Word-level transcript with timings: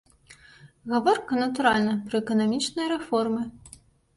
Гаворка, 0.93 1.33
натуральна, 1.43 1.93
пра 2.07 2.17
эканамічныя 2.23 2.87
рэформы. 2.97 3.41